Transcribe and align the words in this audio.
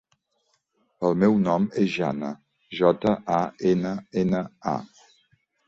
El 1.09 1.17
meu 1.23 1.37
nom 1.41 1.67
és 1.83 1.91
Janna: 1.97 2.33
jota, 2.81 3.15
a, 3.37 3.39
ena, 3.75 3.95
ena, 4.25 4.45
a. 4.77 4.77